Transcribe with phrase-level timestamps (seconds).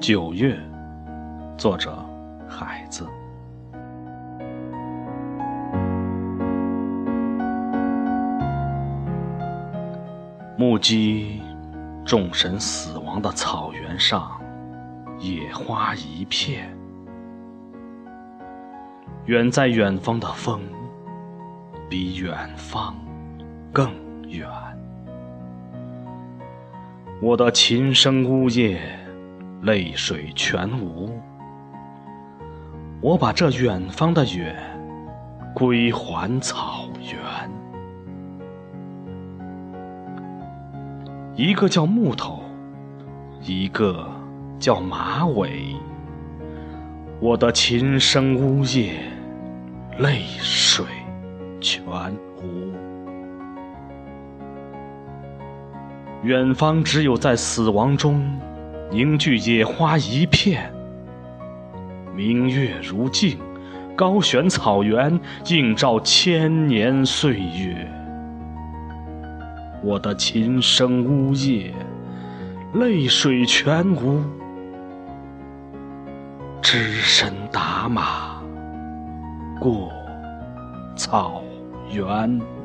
[0.00, 0.58] 九月，
[1.58, 1.94] 作者
[2.48, 3.06] 海子。
[10.56, 11.42] 目击
[12.02, 14.40] 众神死亡的草原上，
[15.18, 16.74] 野花一片。
[19.26, 20.62] 远在远方的风，
[21.90, 22.96] 比远方
[23.70, 23.86] 更
[24.30, 24.48] 远。
[27.20, 28.80] 我的琴声呜咽，
[29.62, 31.20] 泪水全无。
[33.02, 34.56] 我把这远方的远
[35.54, 37.50] 归还草原。
[41.34, 42.42] 一个叫木头，
[43.42, 44.06] 一个
[44.58, 45.76] 叫马尾。
[47.20, 48.94] 我的琴声呜咽，
[49.98, 50.84] 泪水
[51.60, 51.82] 全
[52.42, 52.72] 无。
[56.22, 58.38] 远方只有在死亡中
[58.92, 60.72] 凝聚野花一片，
[62.12, 63.38] 明月如镜，
[63.94, 67.88] 高悬草原，映照千年岁月。
[69.80, 71.72] 我的琴声呜咽，
[72.74, 74.24] 泪水全无，
[76.60, 78.42] 只身打马
[79.60, 79.88] 过
[80.96, 81.44] 草
[81.92, 82.59] 原。